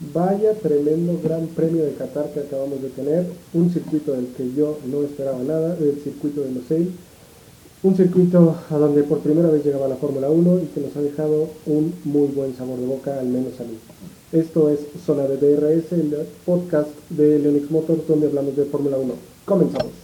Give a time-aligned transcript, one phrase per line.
[0.00, 4.78] Vaya tremendo gran premio de Qatar que acabamos de tener, un circuito del que yo
[4.90, 6.92] no esperaba nada, el circuito de Losail,
[7.84, 11.00] un circuito a donde por primera vez llegaba la Fórmula 1 y que nos ha
[11.00, 13.78] dejado un muy buen sabor de boca, al menos a mí.
[14.32, 19.14] Esto es Zona de DRS, el podcast de Leonix Motors donde hablamos de Fórmula 1.
[19.44, 20.03] Comenzamos.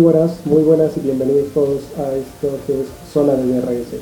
[0.00, 4.00] Muy buenas, muy buenas y bienvenidos todos a esto que es Zona de DRS.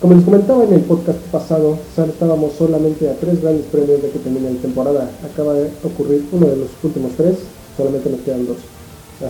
[0.00, 4.20] Como les comentaba en el podcast pasado, estábamos solamente a tres grandes premios de que
[4.20, 5.10] termine la temporada.
[5.22, 7.36] Acaba de ocurrir uno de los últimos tres,
[7.76, 8.56] solamente nos quedan dos.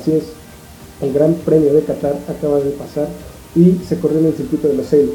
[0.01, 0.23] Así es,
[1.03, 3.09] el Gran Premio de Qatar acaba de pasar
[3.57, 5.11] y se corrió en el circuito de Losail,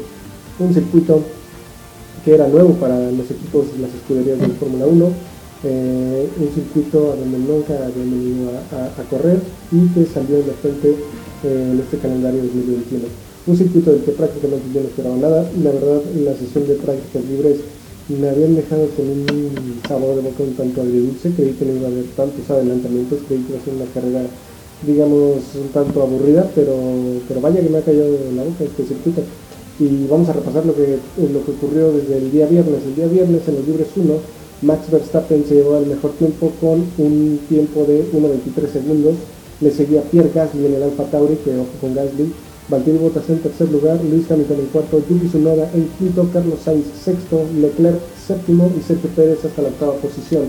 [0.58, 1.22] un circuito
[2.26, 5.06] que era nuevo para los equipos y las escuderías de la Fórmula 1
[5.62, 10.88] eh, un circuito donde nunca habían venido a, correr y que salió de frente
[11.44, 13.04] eh, en este calendario 2021.
[13.46, 15.50] Un circuito del que prácticamente yo no esperaba nada.
[15.62, 17.56] La verdad, la sesión de prácticas libres
[18.08, 21.30] me habían dejado con un sabor de boca un tanto agridulce.
[21.30, 24.22] Creí que no iba a haber tantos adelantamientos, creí que iba a ser una carrera,
[24.86, 26.74] digamos, un tanto aburrida, pero,
[27.28, 29.22] pero vaya que me ha callado en la boca este circuito.
[29.78, 32.80] Y vamos a repasar lo que, lo que ocurrió desde el día viernes.
[32.84, 36.86] El día viernes en los libres 1 Max Verstappen se llevó el mejor tiempo con
[36.98, 39.14] un tiempo de 1.23 segundos.
[39.60, 42.32] Le seguía Pierre Gasly en el Alfa Tauri, que ojo con Gasly.
[42.68, 46.86] Valtteri Bottas en tercer lugar, Luis Hamilton en cuarto, Yuki Tsunoda en quinto, Carlos Sainz
[47.02, 50.44] sexto, Leclerc séptimo y Sergio Pérez hasta la octava posición.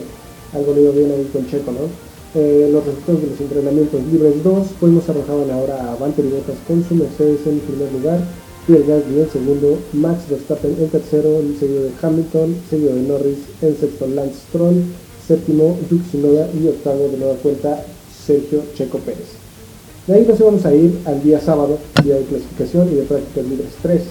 [0.53, 1.89] Algo le bien ahí con Checo, ¿no?
[2.39, 6.57] Eh, los resultados de los entrenamientos libres 2, pues nos arrojaban ahora a Valtteri Bottas
[6.67, 8.19] con su Mercedes en primer lugar,
[8.71, 13.75] Pierre Gasly en segundo, Max Verstappen en tercero, seguido de Hamilton, seguido de Norris, en
[13.75, 14.83] sexto Lance Stroll,
[15.27, 17.83] séptimo Yuki Tsunoda y octavo de nueva cuenta
[18.25, 19.35] Sergio Checo Pérez.
[20.07, 23.45] De ahí nos vamos a ir al día sábado, día de clasificación y de prácticas
[23.45, 24.01] libres 3.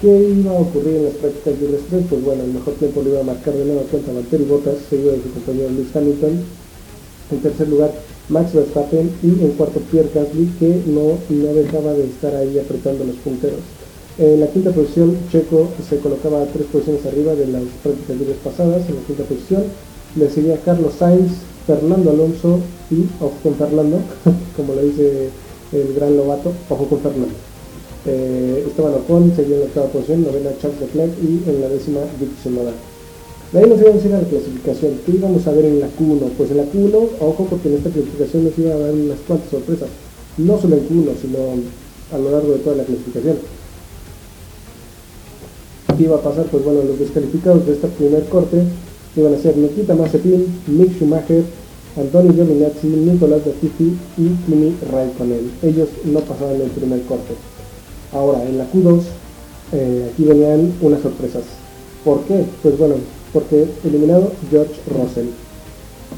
[0.00, 2.04] ¿Qué iba a ocurrir en las prácticas libres 3?
[2.10, 5.12] Pues bueno, el mejor tiempo lo iba a marcar de nueva cuenta Valtteri Bottas, seguido
[5.12, 6.42] de su compañero Lewis Hamilton.
[7.30, 7.92] En tercer lugar,
[8.30, 13.04] Max Verstappen y en cuarto Pierre Gasly, que no, no dejaba de estar ahí apretando
[13.04, 13.60] los punteros.
[14.18, 18.86] En la quinta posición, Checo se colocaba tres posiciones arriba de las prácticas pasadas.
[18.86, 19.64] En la quinta posición
[20.16, 21.32] le seguía Carlos Sainz,
[21.66, 24.00] Fernando Alonso y, ojo con Fernando,
[24.56, 25.30] como le dice
[25.72, 27.32] el gran Lobato, ojo con Fernando.
[28.04, 32.00] Eh, Esteban Ocon seguía en la octava posición, novena Charles Leclerc y en la décima
[32.20, 32.72] Yuki Tsunoda.
[33.52, 34.92] De ahí nos íbamos a ir a la clasificación.
[35.06, 36.20] ¿Qué íbamos a ver en la Q1?
[36.36, 39.50] Pues en la Q1, ojo porque en esta clasificación nos iba a dar unas cuantas
[39.50, 39.88] sorpresas.
[40.36, 41.38] No solo en Q1, sino
[42.12, 43.36] a lo largo de toda la clasificación
[46.02, 46.46] iba a pasar?
[46.46, 48.62] Pues bueno, los descalificados de este primer corte
[49.16, 51.44] iban a ser Nikita Mazepin, Mick Schumacher,
[51.96, 55.50] Antonio Giovinazzi, Nicolás Latifi y Kimi Raikkonen.
[55.62, 57.34] Ellos no pasaban el primer corte.
[58.12, 59.02] Ahora, en la Q2,
[59.72, 61.42] eh, aquí venían unas sorpresas.
[62.04, 62.44] ¿Por qué?
[62.62, 62.94] Pues bueno,
[63.32, 65.28] porque eliminado George Russell.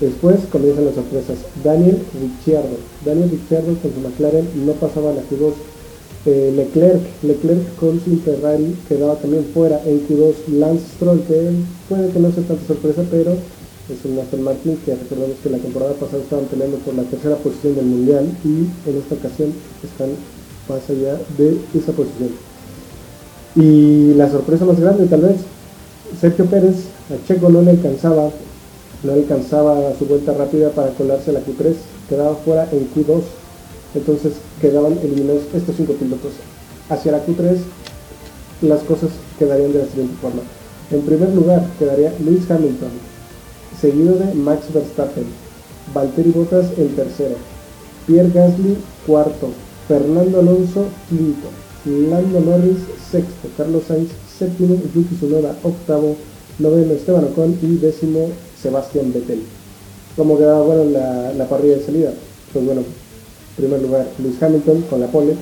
[0.00, 1.38] Después comienzan las sorpresas.
[1.62, 2.76] Daniel Ricciardo.
[3.04, 5.52] Daniel Ricciardo con su McLaren no pasaba la Q2
[6.26, 11.50] eh, Leclerc, Leclerc con su Ferrari quedaba también fuera en Q2 Lance Stroll, que
[11.88, 15.58] puede que no sea tanta sorpresa, pero es un Aston Martin que recordamos que la
[15.58, 19.52] temporada pasada estaban peleando por la tercera posición del mundial y en esta ocasión
[19.82, 20.10] están
[20.66, 22.31] más allá de esa posición.
[23.56, 25.37] Y la sorpresa más grande tal vez,
[26.19, 28.31] Sergio Pérez, a Checo no le alcanzaba,
[29.02, 31.75] no alcanzaba su vuelta rápida para colarse a la Q3,
[32.08, 33.20] quedaba fuera en Q2
[33.94, 36.32] entonces quedaban eliminados estos cinco pilotos.
[36.88, 37.58] Hacia la Q3
[38.62, 40.43] las cosas quedarían de la siguiente forma.
[40.91, 42.91] En primer lugar quedaría Lewis Hamilton,
[43.81, 45.25] seguido de Max Verstappen,
[45.94, 47.37] Valtteri Bottas en tercero,
[48.06, 48.76] Pierre Gasly
[49.06, 49.50] cuarto,
[49.88, 51.49] Fernando Alonso quinto,
[51.85, 52.79] Lando Norris
[53.11, 56.17] sexto, Carlos Sainz séptimo, Yuki Tsunoda octavo,
[56.58, 58.31] noveno Esteban Ocon y décimo
[58.61, 59.43] Sebastián Vettel.
[60.17, 62.12] ¿Cómo quedaba bueno la, la parrilla de salida?
[62.52, 62.82] Pues bueno,
[63.56, 65.34] primer lugar Lewis Hamilton con la pole.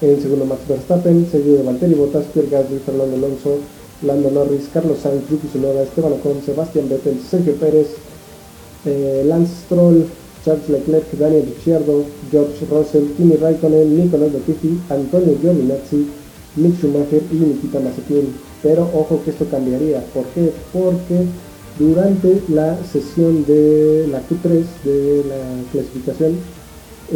[0.00, 3.58] En segundo, Max Verstappen, seguido de Valtteri Bottas, Pierre Gasly, Fernando Alonso,
[4.02, 7.88] Lando Norris, Carlos Sainz, Yuki Tsunoda, Esteban Ocon, Sebastián Vettel, Sergio Pérez,
[8.86, 10.06] eh, Lance Stroll,
[10.42, 16.06] Charles Leclerc, Daniel Ricciardo, George Russell, Kimi Raikkonen, Nicolas Latifi, Antonio Giovinazzi,
[16.56, 18.34] Mick Schumacher y Nikita Mazepin.
[18.62, 20.02] Pero ojo que esto cambiaría.
[20.14, 20.50] ¿Por qué?
[20.72, 21.26] Porque
[21.78, 26.36] durante la sesión de la Q3 de la clasificación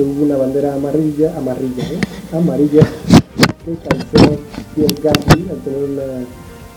[0.03, 2.01] hubo una bandera amarilla, amarilla, ¿eh?
[2.33, 2.83] amarilla,
[3.65, 4.39] que calzó
[4.75, 6.03] Pierre Gasly al tener una,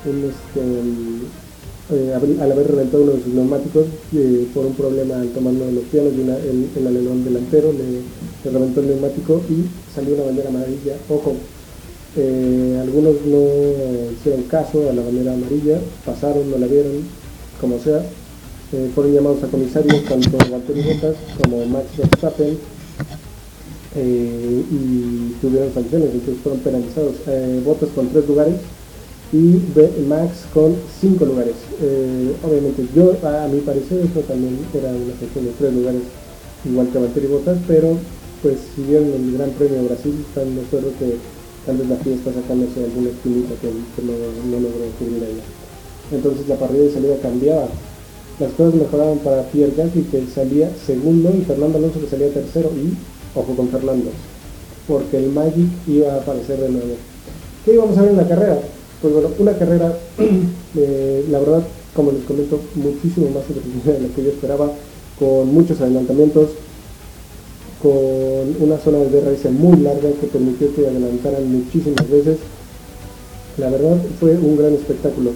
[0.05, 5.29] un, este, eh, al haber reventado uno de sus neumáticos eh, por un problema al
[5.29, 8.01] tomar uno de los pianos y el, el, alerón delantero le,
[8.43, 10.95] le, reventó el neumático y salió una bandera amarilla.
[11.09, 11.33] Ojo,
[12.15, 13.39] eh, algunos no
[14.13, 17.03] hicieron caso a la bandera amarilla, pasaron, no la vieron,
[17.59, 18.05] como sea.
[18.93, 22.57] Fueron llamados a comisarios tanto Valtteri Bottas como Max Verstappen
[23.97, 27.15] eh, y tuvieron sanciones, entonces fueron penalizados.
[27.27, 28.55] Eh, Bottas con tres lugares
[29.33, 29.59] y
[30.07, 31.55] Max con cinco lugares.
[32.43, 36.01] obviamente yo, a, mi parecer, eso también era una sanción de tres lugares,
[36.63, 37.97] igual que Valtteri Bottas, pero
[38.41, 41.17] pues si vieron el Gran Premio de Brasil, están de acuerdo que
[41.65, 43.67] tal vez la FIA está sacándose alguna espinita que,
[44.03, 45.43] no, no, logró cubrir allá.
[46.11, 47.67] Entonces la partida de salida cambiaba.
[48.39, 52.71] Las cosas mejoraban para Pierre Gasly que salía segundo y Fernando Alonso que salía tercero
[52.77, 52.93] y
[53.35, 54.09] ojo con Fernando,
[54.87, 56.95] porque el Magic iba a aparecer de nuevo.
[57.65, 58.59] ¿Qué íbamos a ver en la carrera?
[59.01, 59.97] Pues bueno, una carrera,
[60.75, 61.63] eh, la verdad,
[61.93, 64.71] como les comento, muchísimo más entretenida de lo que yo esperaba,
[65.19, 66.49] con muchos adelantamientos,
[67.81, 72.37] con una zona de DRS muy larga que permitió que adelantaran muchísimas veces.
[73.57, 75.31] La verdad fue un gran espectáculo.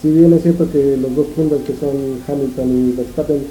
[0.00, 3.42] Si bien es cierto que los dos puntos que son Hamilton y Verstappen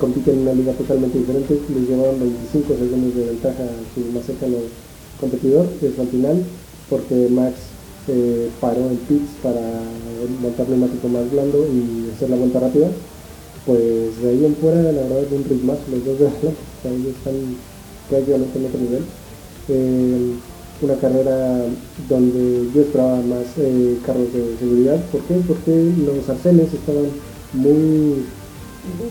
[0.00, 4.24] compiten en una liga totalmente diferente, les llevaban 25 segundos de ventaja a su más
[4.24, 4.56] cercano
[5.20, 6.42] competidor, es al final,
[6.88, 7.54] porque Max
[8.08, 9.60] eh, paró en pits para
[10.42, 12.88] montar neumático más blando y hacer la vuelta rápida
[13.66, 17.14] pues de ahí en fuera, la verdad, es un ritmazo los dos de adelante, ahí
[17.14, 17.56] están
[18.08, 19.02] prácticamente en otro nivel.
[19.68, 20.34] Eh,
[20.82, 21.66] una carrera
[22.08, 24.96] donde yo esperaba más eh, carros de seguridad.
[25.12, 25.34] ¿Por qué?
[25.46, 27.04] Porque los arcenes estaban
[27.52, 28.24] muy...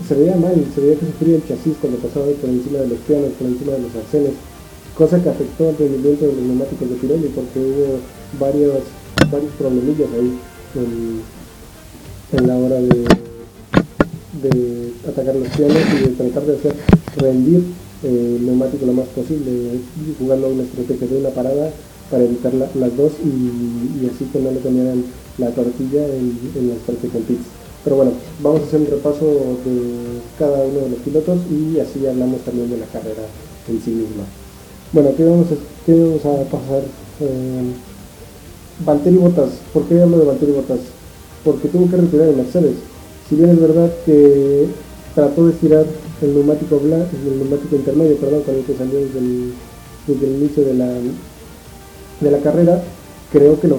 [0.06, 2.98] Se veía mal, se veía que sufría el chasis cuando pasaba por encima de los
[3.00, 4.32] pianos, por encima de los arcenes,
[4.96, 8.00] cosa que afectó el rendimiento de los neumáticos de Pirelli porque hubo
[8.38, 8.82] varios,
[9.30, 10.38] varios problemillas ahí
[12.32, 13.04] en la hora de
[14.42, 16.74] de atacar los pianos y de tratar de hacer
[17.16, 17.64] rendir
[18.02, 19.80] eh, el neumático lo más posible,
[20.18, 21.70] jugando una estrategia de una parada
[22.10, 25.04] para evitar las dos y, así que no le comieran
[25.38, 27.59] la tortilla en, en la estrategia pits.
[27.84, 28.12] Pero bueno,
[28.42, 29.26] vamos a hacer un repaso
[29.64, 33.22] de cada uno de los pilotos y así hablamos también de la carrera
[33.68, 34.24] en sí misma.
[34.92, 35.54] Bueno, ¿qué vamos a,
[35.86, 36.82] qué vamos a pasar?
[37.20, 37.72] Eh,
[38.84, 40.80] Valtteri Bottas, ¿por qué hablo de Valtteri Bottas?
[41.44, 42.76] Porque tuvo que retirar el Mercedes
[43.30, 44.66] si bien es verdad que
[45.14, 45.86] trató de estirar
[46.20, 50.74] el neumático blanco, el neumático intermedio, perdón, con el que salió desde el, inicio de
[50.74, 50.88] la,
[52.20, 52.82] de la carrera,
[53.30, 53.76] creo que lo,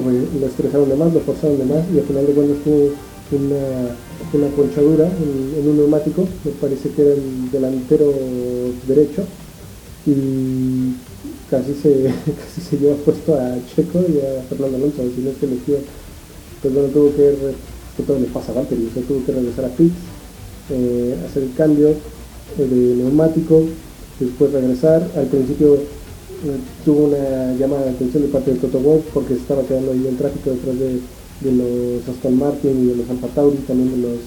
[0.48, 2.92] estresaron de más, lo forzaron de más y al final de cuentas tuvo
[3.32, 3.96] una,
[4.34, 8.14] una ponchadura en, un neumático, me parece que era el delantero
[8.88, 9.24] derecho
[10.06, 10.94] y
[11.50, 15.38] casi se, casi se lleva puesto a Checo y a Fernando Alonso, si no es
[15.38, 15.78] que le dio,
[16.62, 17.36] pues bueno, tuvo que
[17.98, 19.96] que todo le pasa a tuvo que regresar a pits,
[20.70, 21.96] eh, hacer el cambio eh,
[22.58, 23.64] de neumático,
[24.20, 29.06] después regresar, al principio eh, tuvo una llamada de atención de parte de Toto Wolff
[29.14, 31.00] porque se estaba quedando ahí en tráfico detrás de,
[31.42, 34.20] los Aston Martin y de los Alfa Tauri, también de los,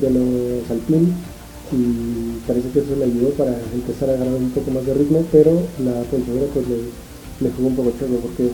[0.00, 1.12] de los Alpine
[1.72, 5.24] y parece que eso le ayudó para empezar a ganar un poco más de ritmo,
[5.30, 5.52] pero
[5.84, 6.76] la ponchadora pues le,
[7.40, 8.50] le jugó un poco chueco porque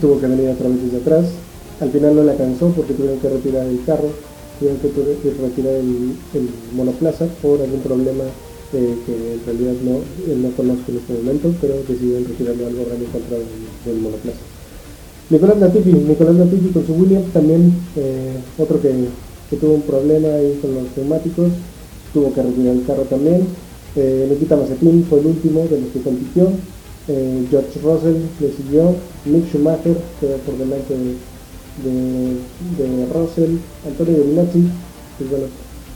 [0.00, 1.26] tuvo que venir a través desde atrás,
[1.80, 4.08] al final no le alcanzó porque tuvieron que retirar el carro,
[4.58, 6.16] tuvieron que retirar el,
[6.74, 8.24] monoplaza por algún problema
[8.72, 10.00] eh, que en realidad no,
[10.34, 14.51] no conozco en este momento, pero decidieron retirarlo algo grande contra el, monoplaza.
[15.32, 18.92] Nicolás Latifi, Nicolás Latifi con su Williams también, eh, otro que,
[19.58, 21.52] tuvo un problema ahí con los neumáticos,
[22.12, 23.46] tuvo que retirar el carro también.
[23.96, 26.50] Eh, Nikita Mazepin fue el último de los que compitió.
[27.08, 28.94] Eh, George Russell le siguió.
[29.24, 31.16] Mick Schumacher quedó por delante de
[33.12, 34.64] Russell, Antonio Giovinazzi,
[35.16, 35.46] pues bueno,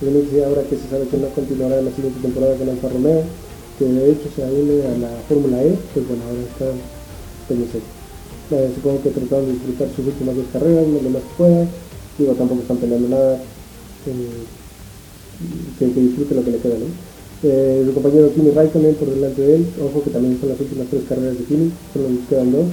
[0.00, 3.22] Giovinazzi ahora que se sabe que no continuará en la siguiente temporada con Alfa Romeo,
[3.78, 6.72] que de hecho se une a la Fórmula E, pues bueno, ahora está,
[7.48, 7.66] pues no
[8.50, 11.66] eh, supongo que tratando de disfrutar sus últimas dos carreras, lo más que pueda,
[12.18, 14.42] digo, tampoco están peleando nada, eh,
[15.78, 16.86] que, que, disfrute lo que le queda, ¿no?
[17.42, 20.86] Eh, su compañero Kimi Raikkonen por delante de él, ojo que también son las últimas
[20.88, 22.66] tres carreras de Kimi, solo nos quedan dos,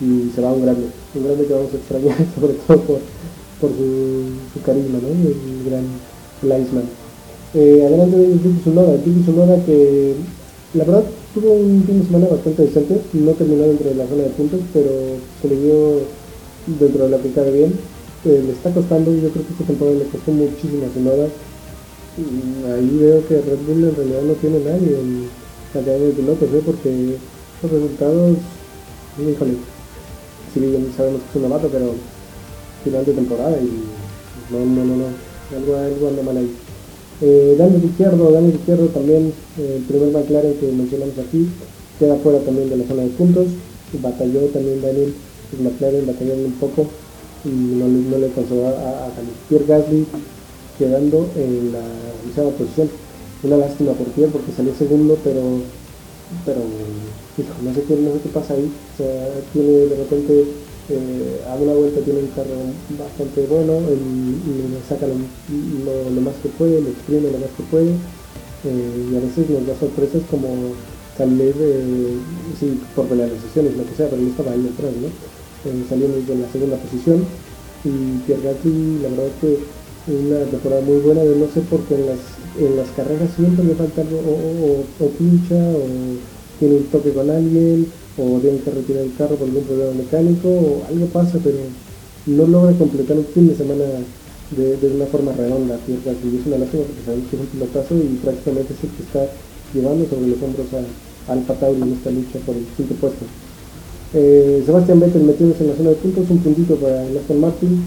[0.00, 2.98] y se va un grande, un grande que vamos a extrañar, sobre todo por,
[3.60, 5.08] por su, su carisma, ¿no?
[5.08, 5.86] el gran
[6.42, 6.84] Liceman.
[7.54, 10.14] Eh, adelante de Yuki Tsunoda, Yuki Tsunoda que
[10.74, 14.22] la verdad tuvo un fin de semana bastante decente, no terminó dentro de la zona
[14.24, 14.90] de puntos, pero
[15.40, 16.00] se le dio
[16.66, 17.72] dentro de lo que cabe bien.
[18.24, 21.28] Eh, le está costando, yo creo que esta temporada le costó muchísimo a Tsunoda
[22.18, 25.28] ahí veo que Red Bull en realidad no tiene nadie en
[25.74, 26.62] la cadena de pilotos, ¿eh?
[26.64, 27.16] porque
[27.62, 28.36] los resultados,
[29.18, 29.54] híjole,
[30.52, 31.94] si bien sabemos que es un novato, pero
[32.84, 35.04] final de temporada y no, no, no, no,
[35.56, 36.54] algo, algo anda mal ahí.
[37.20, 41.48] Eh, Daniel Izquierdo, Daniel Izquierdo también, eh, el primer McLaren que mencionamos aquí,
[41.98, 43.46] queda fuera también de la zona de puntos,
[44.02, 45.14] batalló también Daniel,
[45.52, 46.86] el McLaren batalló un poco
[47.44, 49.10] y no, no le alcanzó a, a, a
[49.48, 50.06] Pierre Gasly
[50.78, 51.82] quedando en la
[52.26, 52.88] misma posición.
[53.42, 55.40] Una lástima por Pierre porque salió segundo, pero
[56.46, 56.60] pero
[57.36, 58.70] hijo, no sé qué, no sé qué pasa ahí.
[58.70, 60.44] O sea, tiene de repente
[60.92, 62.60] eh, a una vuelta tiene un carro
[62.98, 67.90] bastante bueno, y, le saca lo, más que puede, le exprime lo más que puede,
[67.90, 70.74] eh, y a veces nos da sorpresas como
[71.16, 72.16] salir, eh,
[72.58, 75.08] sí, por sesiones, lo que sea, pero él estaba ahí atrás, ¿no?
[75.08, 77.24] Eh, saliendo desde la segunda posición,
[77.84, 79.58] y Pierre Gasly, la verdad que
[80.08, 82.18] una temporada muy buena, de no sé por qué en las,
[82.58, 85.82] en las carreras siempre le falta algo, o, pincha, o
[86.58, 87.86] tiene un toque con alguien,
[88.18, 91.58] o tiene que retirar el carro por algún problema mecánico, o algo pasa, pero
[92.26, 93.84] no logra completar un fin de semana
[94.56, 95.78] de, de una forma redonda.
[95.88, 99.26] Y es una lástima porque sabemos que es un pilotazo y prácticamente es el está
[99.74, 103.24] llevando sobre los hombros a, al Tauri en esta lucha por el quinto puesto.
[104.14, 107.82] Eh, Sebastián Vettel metiéndose en la zona de puntos, un puntito para el Aston Martin,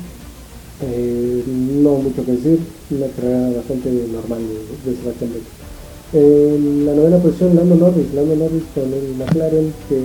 [0.81, 5.74] eh, no mucho que decir, una carrera bastante normal de, de Sebastián Vettel.
[6.13, 9.99] En la novena posición, Lando Norris, Lando Norris con el McLaren, que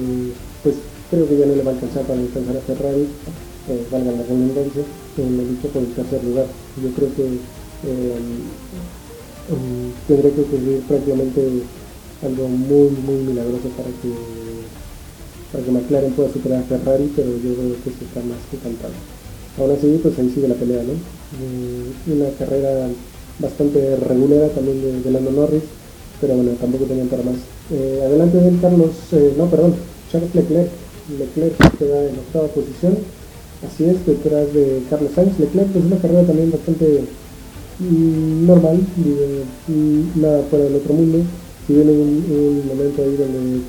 [0.63, 0.77] pues
[1.11, 3.07] creo que ya no le va a alcanzar para alcanzar a Ferrari,
[3.69, 4.83] eh, valga la redundancia,
[5.19, 6.47] en la lucha por el tercer lugar.
[6.83, 7.25] Yo creo que
[7.87, 8.19] eh,
[10.07, 11.41] que ocurrir prácticamente
[12.23, 14.13] algo muy, muy milagroso para que,
[15.53, 18.59] para que McLaren pueda superar a Ferrari, pero yo creo que eso está más que
[18.59, 18.93] cantado.
[19.59, 20.93] Ahora sí, pues ahí sigue la pelea, ¿no?
[20.93, 22.89] Eh, una carrera
[23.39, 25.63] bastante regular también de, Lando Norris,
[26.21, 27.37] pero bueno, tampoco tenían para más.
[27.73, 29.75] Eh, adelante de Carlos, eh, no, perdón,
[30.11, 30.69] Charles Leclerc.
[31.19, 32.99] Leclerc queda en octava posición,
[33.67, 35.39] así es, detrás de Carlos Sainz.
[35.39, 37.05] Leclerc es pues, una carrera también bastante
[37.79, 41.19] mm, normal, mm, nada fuera del otro mundo.
[41.67, 43.61] Si viene un, un momento ahí donde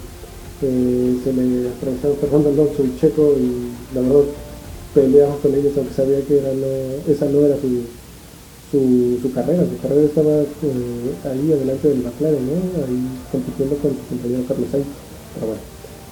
[0.64, 4.26] eh, se le atravesaron Fernando Alonso y Checo y la verdad
[4.94, 6.52] peleamos con ellos aunque sabía que era
[7.08, 7.82] esa no era su,
[8.72, 12.56] su, carrera, su carrera estaba eh, ahí adelante del McLaren, ¿no?
[12.80, 14.88] ahí compitiendo con su compañero Carlos Sainz.
[15.36, 15.62] Pero bueno.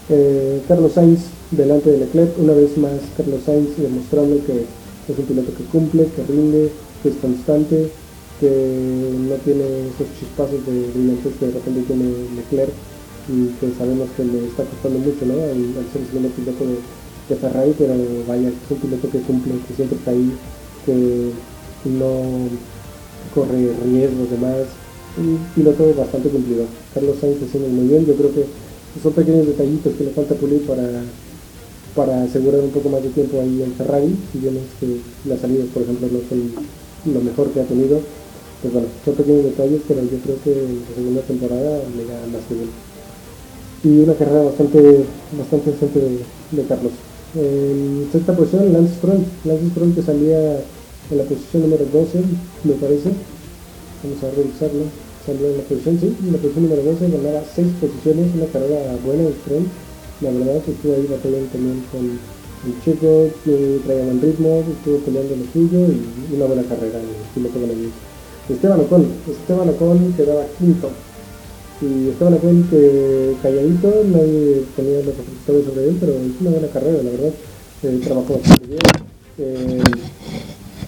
[0.10, 1.20] Eh, Carlos Sainz
[1.52, 4.66] delante de Leclerc, una vez más Carlos Sainz demostrando que
[5.08, 6.70] es un piloto que cumple, que rinde,
[7.02, 7.90] que es constante,
[8.40, 9.64] que no tiene
[9.96, 12.74] esos chispazos de brillantez que de repente tiene Leclerc
[13.30, 15.34] y que sabemos que le está costando mucho ¿no?
[15.34, 16.76] al, al ser el segundo piloto de,
[17.30, 17.94] de Ferrari, pero
[18.28, 20.34] vaya, es un piloto que cumple, que siempre está ahí,
[20.86, 21.32] que
[21.86, 22.50] no
[23.34, 24.68] corre riesgos, demás.
[25.18, 26.66] Un piloto bastante cumplido.
[26.94, 28.46] Carlos Sainz haciendo muy bien, yo creo que
[29.02, 30.88] son pequeños detallitos que le falta pulir para,
[31.96, 35.68] para asegurar un poco más de tiempo ahí en Ferrari, si es que las salidas,
[35.74, 38.00] por ejemplo, no son lo mejor que ha tenido.
[38.62, 42.20] Pues bueno, son pequeños detalles, pero yo creo que en la segunda temporada le da
[42.28, 42.70] más que bien.
[43.84, 45.06] Y una carrera bastante,
[45.38, 46.20] bastante decente de,
[46.52, 46.92] de Carlos.
[47.36, 49.24] En sexta posición, Lance Stroll.
[49.46, 50.60] Lance Stroll que salía
[51.12, 52.20] en la posición número 12,
[52.64, 53.10] me parece.
[54.04, 54.86] Vamos a revisarlo.
[55.26, 58.96] Salió en la posición, sí, en la posición número 12, ganaba 6 posiciones, una carrera
[59.06, 59.66] buena de Stroll.
[60.22, 64.98] La verdad que estuvo ahí batallando también con el chico, que traía buen ritmo, estuvo
[65.00, 67.90] peleando lo suyo y una buena carrera en el piloto de
[68.54, 70.90] Esteban Ocon, Esteban Ocon quedaba quinto
[71.82, 76.68] y Esteban Ocon que calladito, nadie tenía los reflectores sobre él, pero hizo una buena
[76.68, 77.34] carrera, la verdad.
[77.84, 78.80] Eh, trabajó bastante bien.
[79.38, 79.82] Eh,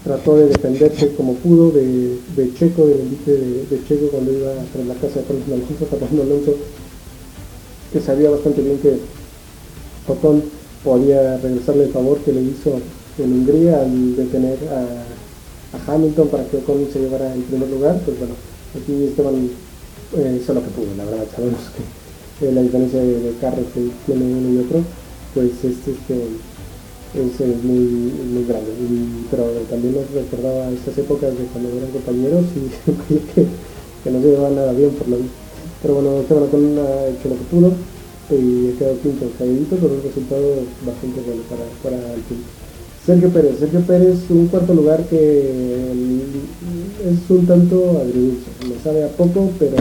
[0.03, 4.87] trató de defenderse como pudo de, de Checo, del envite de, Checo cuando iba tras
[4.87, 6.55] la casa de Carlos Alonso, Fernando Alonso,
[7.93, 8.97] que sabía bastante bien que
[10.07, 10.43] Ocon
[10.83, 12.79] podía regresarle el favor que le hizo
[13.19, 17.99] en Hungría al detener a, a Hamilton para que Ocon se llevara en primer lugar.
[18.03, 18.33] Pues bueno,
[18.75, 19.49] aquí Esteban
[20.17, 21.59] eh, hizo lo que pudo, la verdad, sabemos
[22.39, 24.83] que eh, la diferencia de, de, carros que tiene uno y otro,
[25.35, 26.25] pues este, este
[27.13, 32.45] es, muy, muy grande, y, pero también nos recordaba estas épocas de cuando eran compañeros
[32.55, 32.69] y
[33.35, 33.45] que,
[34.03, 35.35] que no se llevaban nada bien por lo visto.
[35.81, 37.73] Pero bueno, Esteban Ocon ha hecho lo pudo
[38.29, 42.39] y ha quedado quinto caídito con un resultado bastante bueno para, para el team.
[43.05, 45.49] Sergio Pérez, Sergio Pérez, un cuarto lugar que
[47.03, 49.77] es un tanto agridulce, me sabe a poco, pero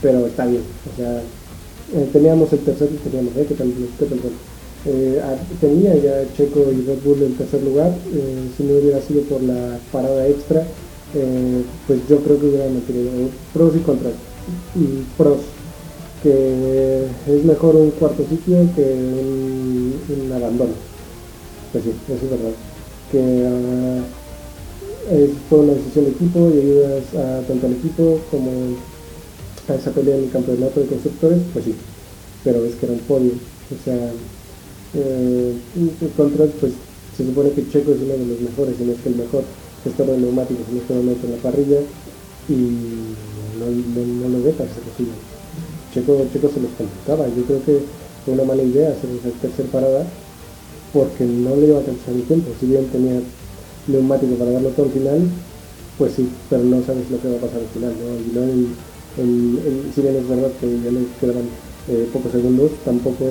[0.00, 0.62] pero está bien.
[0.92, 1.22] O sea,
[1.94, 3.46] eh, teníamos el tercer, teníamos, ¿eh?
[3.48, 4.18] ¿Qué tal, qué tal,
[4.86, 5.20] eh,
[5.60, 9.42] tenía ya Checo y Red Bull el tercer lugar, eh, si no hubiera sido por
[9.42, 10.60] la parada extra,
[11.14, 13.10] eh, pues yo creo que hubiera mantenido
[13.52, 14.12] pros y contras.
[14.74, 15.38] Y pros,
[16.22, 20.74] que es mejor un cuarto sitio que un, un abandono.
[21.72, 22.52] Pues sí, eso es verdad.
[23.10, 24.02] Que uh,
[25.14, 27.04] es, fue una decisión de equipo y ayudas
[27.46, 28.50] tanto al equipo como
[29.68, 31.74] a esa pelea en el campeonato de constructores, pues sí,
[32.42, 33.32] pero es que era un podio.
[33.32, 34.10] O sea,
[34.94, 35.54] eh,
[36.16, 36.72] contra, pues
[37.16, 39.44] se supone que Checo es uno de los mejores, si no es que el mejor
[39.82, 41.78] gestor de neumáticos en este momento en la parrilla
[42.48, 42.54] y
[43.58, 45.14] no, no, lo deja ser posible.
[45.92, 47.78] Checo, Checo se los complicaba, yo creo que
[48.24, 50.06] fue una mala idea hacer esa tercera parada
[50.92, 53.20] porque no le iba a alcanzar el tiempo, si bien tenía
[53.86, 55.20] neumático para darlo todo al final,
[55.98, 57.92] pues sí, pero no sabes lo que va a pasar al final,
[58.34, 58.42] ¿no?
[58.42, 58.68] Y
[59.94, 61.46] si bien es verdad que ya le quedaban
[61.88, 63.24] eh, pocos segundos, tampoco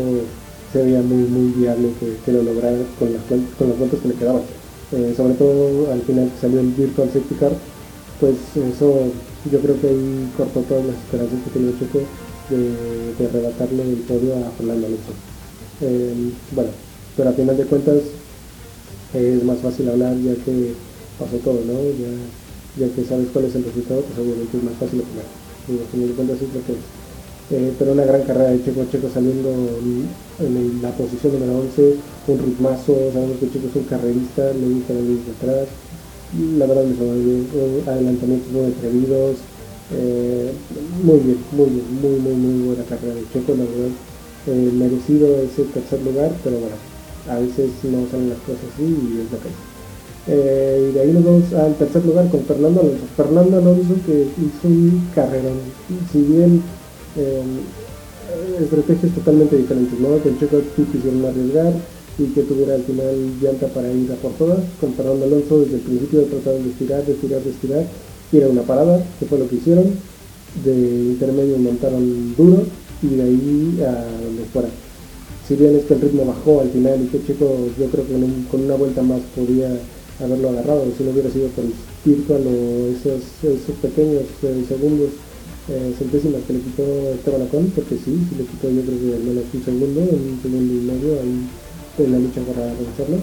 [0.73, 1.89] se veía muy, muy viable
[2.25, 3.21] que, lo lograra con las,
[3.57, 4.41] con las vueltas que le quedaban.
[4.91, 7.51] Eh, sobre todo al final que salió el Virtual Safety Car,
[8.19, 9.11] pues eso
[9.51, 11.99] yo creo que ahí cortó todas las esperanzas que tenía Checo
[12.49, 15.13] de, de arrebatarle el podio a Fernando Alonso.
[15.81, 16.69] Eh, bueno,
[17.15, 17.97] pero a final de cuentas
[19.13, 20.73] es más fácil hablar ya que
[21.19, 21.73] pasó todo, ¿no?
[22.01, 25.25] Ya, ya que sabes cuál es el resultado, pues obviamente es más fácil opinar.
[25.69, 27.02] Y a final de cuentas sí creo que es.
[27.51, 29.49] Eh, pero una gran carrera de Checo, Checo saliendo
[30.39, 31.95] en, la posición número 11,
[32.27, 35.67] un ritmazo, sabemos que Checo es un carrerista, le gusta venir de atrás,
[36.57, 37.47] la verdad me bien,
[37.85, 39.35] adelantamientos muy atrevidos,
[39.91, 40.51] eh,
[41.03, 43.91] muy bien, muy bien, muy, muy, muy buena carrera de Checo, la verdad,
[44.47, 46.75] eh, merecido ese tercer lugar, pero bueno,
[47.29, 50.89] a veces no salen las cosas así y es lo que es.
[50.89, 53.05] y de ahí nos vamos al tercer lugar con Fernando Alonso.
[53.17, 55.59] Fernando Alonso que hizo un carrerón,
[56.11, 56.63] si bien
[57.17, 57.41] eh,
[58.61, 60.17] estrategias totalmente diferentes, ¿no?
[60.17, 61.73] Con Checo sí quisieron arriesgar
[62.17, 65.75] y que tuviera al final llanta para ir a por todas, con Fernando Alonso desde
[65.75, 67.85] el principio trataron de estirar, de estirar, de estirar,
[68.31, 69.85] y era una parada, que fue lo que hicieron,
[70.63, 72.63] de intermedio montaron duro
[73.01, 74.69] y de ahí a donde fuera.
[75.47, 78.13] Si bien es que el ritmo bajó al final y que Checo yo creo que
[78.49, 79.75] con una vuelta más podía
[80.23, 81.73] haberlo agarrado, si no hubiera sido por el
[82.03, 85.09] o esos, esos pequeños eh, segundos
[85.69, 89.15] eh, centésimas que le quitó Esteban Ocon, porque sí, sí le quitó yo creo que
[89.15, 93.17] al menos un segundo, un segundo y medio en la lucha para vencerlo.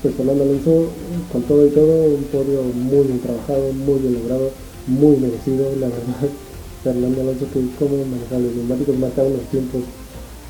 [0.00, 0.88] Pues Fernando Alonso,
[1.32, 4.50] con todo y todo, un podio muy bien trabajado, muy bien logrado,
[4.86, 6.30] muy merecido, la verdad.
[6.84, 9.82] Fernando Alonso que como manejar los neumáticos, marcaba unos tiempos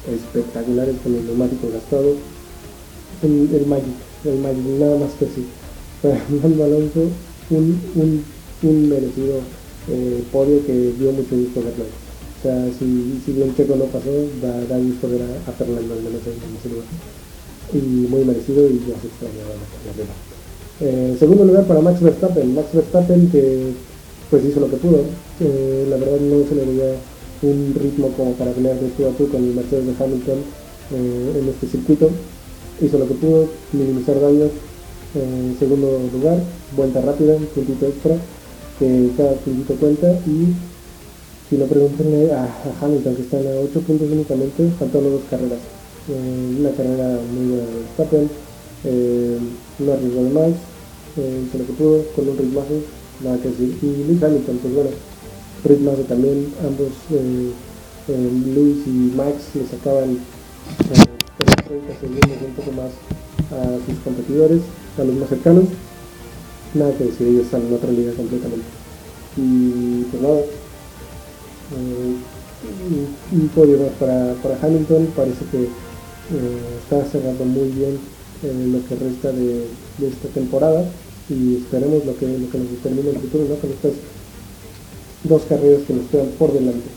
[0.06, 2.16] espectaculares con los neumáticos gastados.
[3.22, 5.46] El, el Magic, el Magic, nada más que sí.
[6.02, 7.00] Fernando Alonso,
[7.50, 8.24] un, un,
[8.62, 9.40] un merecido
[9.90, 11.84] eh, podio que dio mucho gusto verlo.
[12.38, 16.02] O sea, si, si bien Checo no pasó, da, da gusto ver a, Fernando al
[16.02, 16.86] menos en, ese lugar.
[17.72, 20.14] Y muy merecido y ya se extrañaba la verdad.
[20.80, 22.54] Eh, segundo lugar para Max Verstappen.
[22.54, 23.72] Max Verstappen que
[24.30, 25.00] pues hizo lo que pudo.
[25.40, 26.94] Eh, la verdad no se le veía
[27.42, 30.38] un ritmo como para pelear de tú a tú con el Mercedes de Hamilton
[30.94, 32.10] eh, en este circuito.
[32.80, 34.50] Hizo lo que pudo, minimizar daños.
[35.58, 36.38] segundo lugar,
[36.76, 38.16] vuelta rápida, un puntito extra
[38.78, 40.54] que cada puntito cuenta y
[41.48, 42.46] si no pregúntenle a,
[42.80, 45.58] Hamilton que está en 8 puntos únicamente, faltando dos carreras.
[46.08, 48.30] Eh, una carrera muy buena de Verstappen,
[48.84, 49.38] eh,
[49.78, 50.52] no arriesgó de más,
[51.16, 52.80] eh, lo que pudo, con un ritmazo,
[53.24, 53.48] nada que.
[53.48, 54.90] Y Luis Hamilton, pues bueno,
[55.64, 57.50] ritmazo también, ambos, eh,
[58.08, 60.18] eh, Luis y Max le sacaban
[61.66, 62.90] 30 segundos un poco más
[63.50, 64.60] a sus competidores,
[64.98, 65.64] a los más cercanos
[66.74, 68.66] nada que decir, ellos están en otra liga completamente.
[69.36, 72.16] Y pues nada, eh,
[73.32, 77.98] un podio para, para, Hamilton, parece que eh, está cerrando muy bien
[78.42, 79.66] eh, lo que resta de,
[79.98, 80.84] de, esta temporada
[81.28, 83.56] y esperemos lo que, lo que nos determine el futuro ¿no?
[83.56, 83.92] con estas
[85.24, 86.88] dos carreras que nos quedan por delante.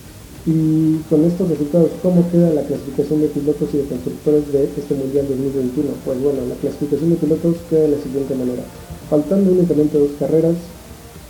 [0.46, 4.96] Y con estos resultados, ¿cómo queda la clasificación de pilotos y de constructores de este
[4.96, 5.90] Mundial 2021?
[6.04, 8.64] Pues bueno, la clasificación de pilotos queda de la siguiente manera.
[9.12, 10.56] Faltando únicamente dos carreras,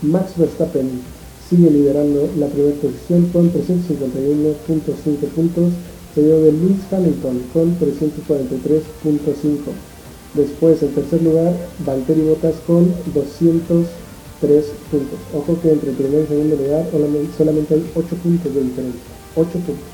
[0.04, 1.02] Max Verstappen
[1.50, 5.74] sigue liderando la primera posición con 351.5 puntos,
[6.16, 9.60] seguido de Lewis Hamilton con 343.5.
[10.36, 11.54] Después, en tercer lugar,
[11.86, 13.86] Valtteri Bottas con 200.9
[14.42, 15.20] 3 puntos.
[15.36, 16.86] Ojo que entre el primer y segundo lugar
[17.38, 19.02] solamente hay 8 puntos de diferencia.
[19.36, 19.91] 8 puntos.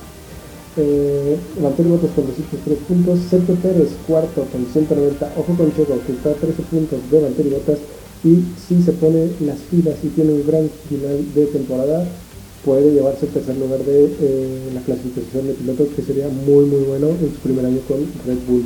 [0.77, 3.19] Eh, Valtteri Bottas con 203 puntos.
[3.29, 5.33] Sergio Pérez cuarto con 190.
[5.37, 7.79] Ojo con Checo que está a 13 puntos de Valtteri Bottas.
[8.23, 12.05] Y si se pone las pilas y tiene un gran final de temporada,
[12.65, 16.81] puede llevarse el tercer lugar de eh, la clasificación de pilotos, que sería muy muy
[16.81, 18.65] bueno en su primer año con Red Bull.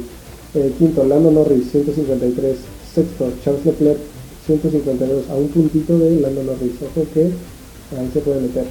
[0.56, 2.58] Eh, quinto, Lando Norris, 153.
[2.94, 4.00] Sexto, Charles Leclerc,
[4.46, 6.74] 152, a un puntito de Lando Norris.
[6.82, 8.66] Ojo que ahí se puede meter.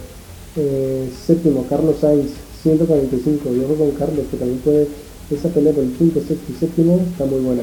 [0.57, 3.55] Eh, séptimo, Carlos Sainz, 145.
[3.55, 4.89] Y ojo con Carlos, que también puede.
[5.31, 7.63] Esa pelea por el quinto, sexto y séptimo está muy buena.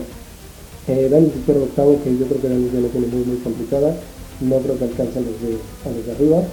[0.87, 3.93] Eh, Dani Ricciardo octavo, que yo creo que Dani ya lo tiene muy muy complicada.
[4.39, 6.43] No creo que alcance a los de, los de arriba.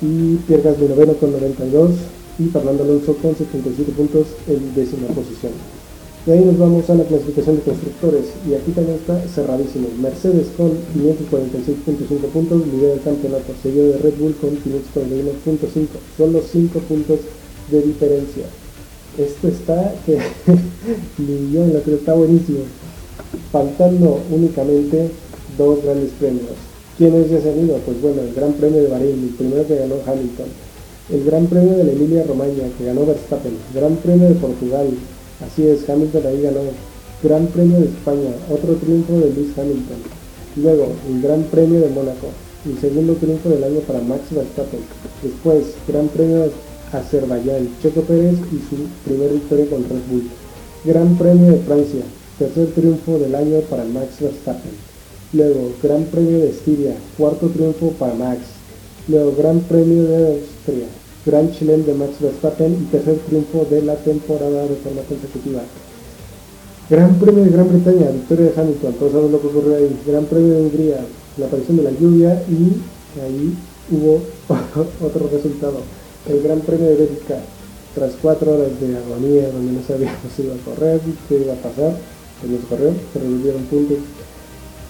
[0.00, 1.90] Y Pierre Gasly noveno con 92.
[2.38, 5.52] Y Fernando Alonso con 77 puntos en décima posición.
[6.26, 8.26] Y ahí nos vamos a la clasificación de constructores.
[8.48, 9.88] Y aquí también está cerradísimo.
[10.00, 15.86] Mercedes con 546.5 puntos, lidera el campeonato, seguido de Red Bull con 541.5.
[16.16, 17.18] Solo 5 puntos
[17.70, 18.44] de diferencia.
[19.18, 20.18] Esto está que
[21.18, 22.60] ni yo la que está buenísimo.
[23.52, 25.10] Faltando únicamente
[25.56, 26.56] dos grandes premios.
[26.98, 27.66] ¿Quiénes ya se han?
[27.84, 30.46] Pues bueno, el Gran Premio de Bahrein, el primero que ganó Hamilton.
[31.10, 33.56] El Gran Premio de la Emilia Romagna, que ganó Verstappen.
[33.74, 34.88] Gran Premio de Portugal,
[35.40, 36.60] Así es, Hamilton ahí ganó.
[37.22, 39.98] Gran Premio de España, otro triunfo de Lewis Hamilton.
[40.56, 42.28] Luego, el Gran Premio de Mónaco,
[42.66, 44.80] el segundo triunfo del año para Max Verstappen.
[45.22, 46.50] Después, Gran Premio
[46.94, 50.30] Azerbaiyán, Checo Pérez y su primera victoria con Red Bull.
[50.84, 52.04] Gran Premio de Francia,
[52.38, 54.72] tercer triunfo del año para Max Verstappen.
[55.32, 58.40] Luego, Gran Premio de Estiria, cuarto triunfo para Max.
[59.08, 60.86] Luego, Gran Premio de Austria,
[61.26, 65.62] Gran Chilem de Max Verstappen y tercer triunfo de la temporada de forma consecutiva.
[66.90, 70.00] Gran Premio de Gran Bretaña, victoria de Hamilton, todos sabemos lo que ocurrió ahí.
[70.06, 71.00] Gran Premio de Hungría,
[71.38, 73.54] la aparición de la lluvia y ahí
[73.90, 74.20] hubo
[75.02, 75.78] otro resultado.
[76.26, 77.36] El Gran Premio de Bélgica,
[77.94, 81.56] tras cuatro horas de agonía donde no sabíamos si iba a correr, qué iba a
[81.56, 81.92] pasar,
[82.40, 83.98] pues no se corrió, se revolvieron puntos.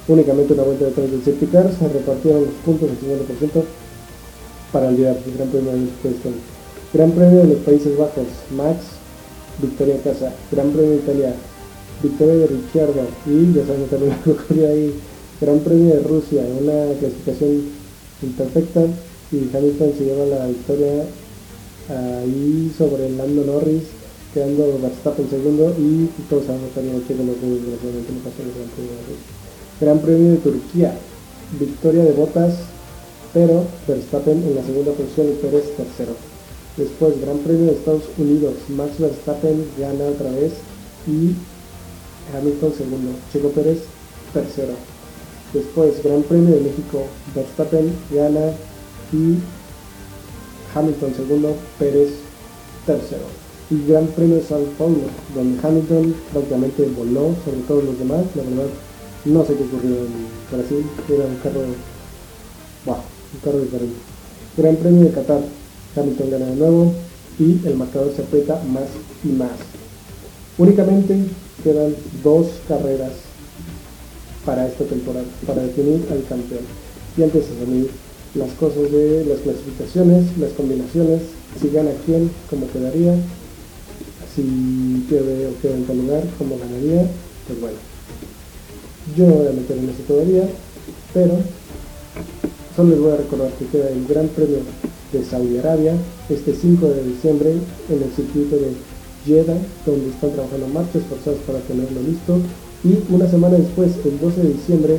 [0.07, 3.65] Únicamente una vuelta detrás del safety se repartieron los puntos al 50%
[4.71, 5.79] para olvidar el Gran Premio de
[6.93, 8.79] Gran Premio de los Países Bajos, Max,
[9.61, 10.33] victoria casa.
[10.53, 11.35] Gran Premio de Italia,
[12.01, 14.95] victoria de Ricciardo y ya saben también lo que ahí.
[15.41, 17.63] Gran Premio de Rusia, una clasificación
[18.23, 18.87] imperfecta
[19.33, 21.05] y Hamilton se lleva la victoria
[21.89, 23.85] ahí sobre Lando Norris,
[24.33, 28.93] quedando Verstappen segundo y todos sabemos también con los desgraciadamente no pasó el Gran Premio
[28.93, 29.85] de.
[29.85, 30.95] Gran Premio de Turquía,
[31.59, 32.55] victoria de Botas
[33.35, 36.13] pero Verstappen en la segunda posición y Pérez tercero.
[36.77, 40.53] Después, Gran Premio de Estados Unidos, Max Verstappen gana otra vez
[41.07, 41.35] y
[42.35, 43.81] Hamilton segundo, Checo Pérez
[44.33, 44.73] tercero.
[45.53, 47.03] Después, Gran Premio de México,
[47.35, 48.53] Verstappen gana
[49.13, 49.35] y
[50.75, 52.11] Hamilton segundo, Pérez
[52.87, 53.27] tercero.
[53.71, 58.25] Y Gran Premio de Sao Paulo, donde Hamilton prácticamente voló sobre todos los demás.
[58.35, 58.67] La verdad,
[59.25, 61.61] no sé qué ocurrió en Brasil, era un carro
[62.85, 63.97] bajo un carro diferente.
[64.57, 65.41] Gran Premio de Qatar,
[65.97, 66.93] Hamilton gana de nuevo
[67.39, 68.85] y el marcador se aprieta más
[69.25, 69.51] y más.
[70.59, 71.19] Únicamente
[71.63, 73.13] quedan dos carreras
[74.45, 76.61] para esta temporada, para definir al campeón.
[77.17, 77.91] Y antes de salir
[78.35, 81.23] las cosas de las clasificaciones, las combinaciones,
[81.61, 83.15] si gana quién, cómo quedaría,
[84.35, 87.07] si pierde o queda en tal lugar, cómo ganaría,
[87.47, 87.77] pues bueno.
[89.17, 90.49] Yo no voy a meter en eso todavía,
[91.13, 91.39] pero
[92.77, 94.59] Solo les voy a recordar que queda el Gran Premio
[95.13, 95.95] de Saudi Arabia
[96.29, 97.51] este 5 de diciembre
[97.89, 98.73] en el circuito de
[99.25, 102.41] Jeddah, donde están trabajando marchas forzadas para tenerlo listo.
[102.83, 104.99] Y una semana después, el 12 de diciembre,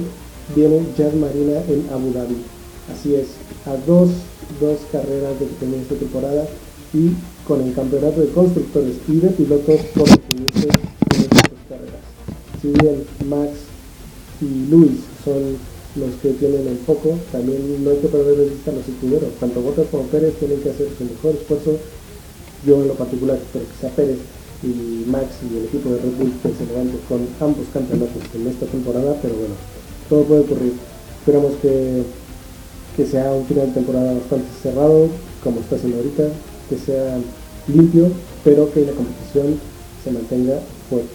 [0.56, 2.55] viene Jazz Marina en Abu Dhabi.
[2.92, 3.28] Así es,
[3.66, 4.10] a dos,
[4.60, 6.46] dos carreras de que esta temporada
[6.94, 7.12] y
[7.48, 12.06] con el campeonato de constructores y de pilotos por definirse en estas carreras.
[12.62, 13.52] Si bien Max
[14.42, 15.58] y Luis son
[15.96, 19.34] los que tienen el foco, también no hay que perder de vista los escuderos.
[19.40, 21.78] Tanto Bottas como Pérez tienen que hacer su mejor esfuerzo.
[22.66, 24.18] Yo en lo particular espero que sea Pérez
[24.64, 28.48] y Max y el equipo de Red Bull que se levante con ambos campeonatos en
[28.48, 29.56] esta temporada, pero bueno,
[30.10, 30.74] todo puede ocurrir.
[31.20, 32.04] Esperamos que,
[32.96, 35.08] que sea un final de temporada bastante cerrado,
[35.44, 36.24] como está siendo ahorita,
[36.70, 37.18] que sea
[37.68, 38.10] limpio,
[38.44, 39.60] pero que la competición
[40.04, 41.10] se mantenga fuerte.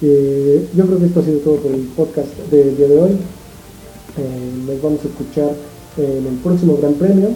[0.00, 3.10] Eh, yo creo que esto ha sido todo por el podcast del día de hoy.
[3.10, 5.52] Eh, nos vamos a escuchar
[5.96, 7.30] en el próximo Gran Premio.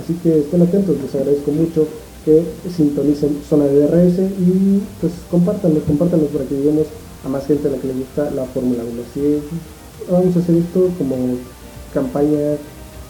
[0.00, 1.86] Así que estén atentos, les agradezco mucho
[2.24, 6.86] que sintonicen Zona de DRS y pues compártanlo, compártanlo para que lleguemos
[7.24, 9.02] a más gente a la que le gusta la Fórmula 1.
[9.10, 9.42] Así
[10.10, 11.16] vamos a hacer esto como
[11.92, 12.56] campaña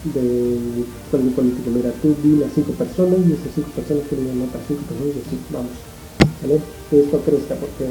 [0.03, 1.69] de cualquier político.
[1.69, 5.19] Mira, tú vi las cinco personas y esas cinco personas tienen otras cinco personas y
[5.21, 5.75] así vamos.
[6.41, 6.59] ¿vale?
[6.89, 7.85] Que esto crezca porque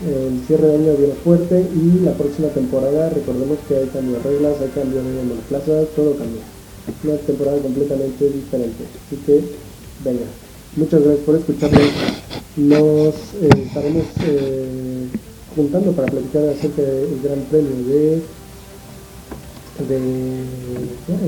[0.00, 4.22] el cierre de año viene fuerte y la próxima temporada recordemos que hay cambio de
[4.22, 6.42] reglas, hay cambio de monoplaza, todo cambia.
[7.04, 8.84] Una temporada completamente diferente.
[9.06, 9.44] Así que
[10.04, 10.26] venga.
[10.76, 11.82] Muchas gracias por escucharnos.
[12.56, 15.06] Nos eh, estaremos eh,
[15.54, 18.22] juntando para platicar acerca del Gran Premio de
[19.88, 19.98] de
[21.06, 21.20] ¿qué era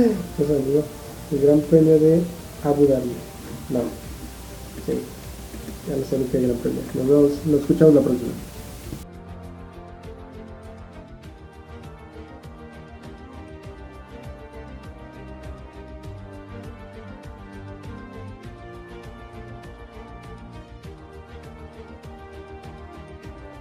[1.32, 2.22] el Gran Premio de,
[2.64, 3.12] Abu Dhabi.
[3.70, 3.80] No.
[4.86, 4.92] Sí.
[5.88, 6.80] Ya no sé ni qué Gran Premio.
[6.94, 8.32] Nos, vemos, nos escuchamos la próxima.